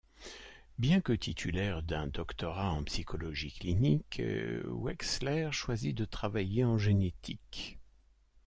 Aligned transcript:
Bien 0.79 0.99
que 0.99 1.13
titulaire 1.13 1.83
d'un 1.83 2.07
doctorat 2.07 2.71
en 2.71 2.83
psychologie 2.85 3.51
clinique, 3.53 4.19
Wexler 4.65 5.49
choisit 5.51 5.95
de 5.95 6.05
travailler 6.05 6.65
en 6.65 6.79
génétique. 6.79 7.77